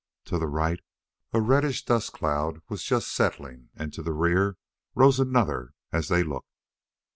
[0.25, 0.79] To the right
[1.31, 4.57] a reddish dust cloud was just settling, and to the rear
[4.95, 6.57] rose another as they looked.